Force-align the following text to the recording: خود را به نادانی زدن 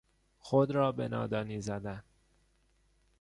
خود 0.39 0.71
را 0.71 0.91
به 0.91 1.07
نادانی 1.07 1.61
زدن 1.61 2.03